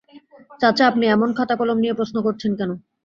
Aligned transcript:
চাচা, 0.61 0.83
আপনি 0.87 1.05
এমন 1.07 1.29
খাতা-কলম 1.37 1.77
নিয়ে 1.79 1.97
প্রশ্ন 1.99 2.17
করছেন 2.21 2.51
কেন? 2.59 2.71